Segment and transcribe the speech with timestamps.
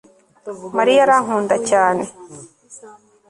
[0.77, 2.03] Mariya arankunda cyane